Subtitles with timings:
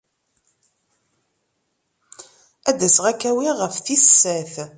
[2.69, 4.53] Ad d-aseɣ ad k-awiɣ ɣef tis sat.